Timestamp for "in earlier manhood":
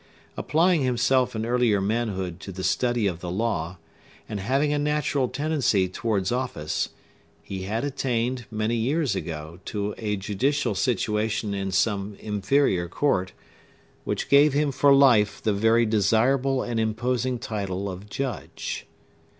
1.35-2.39